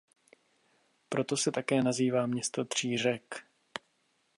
[1.09, 3.43] Proto se také nazývá „město tří řek“.